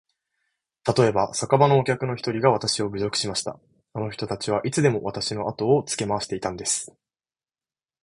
[0.83, 3.59] たとえば、酒場のお客の一人がわたしを侮辱しました。
[3.93, 6.91] あの人たちはいつでもわたしのあとをつけ廻していたんです。